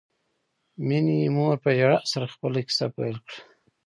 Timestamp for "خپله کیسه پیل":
2.33-3.15